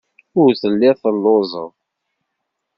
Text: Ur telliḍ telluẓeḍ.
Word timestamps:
Ur 0.41 0.49
telliḍ 0.61 0.95
telluẓeḍ. 1.01 1.71